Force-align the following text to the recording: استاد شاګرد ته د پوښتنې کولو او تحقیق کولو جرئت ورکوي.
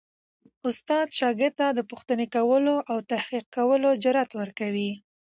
استاد 0.69 1.07
شاګرد 1.19 1.53
ته 1.59 1.67
د 1.71 1.79
پوښتنې 1.89 2.25
کولو 2.35 2.75
او 2.91 2.97
تحقیق 3.11 3.45
کولو 3.57 3.89
جرئت 4.03 4.31
ورکوي. 4.41 4.91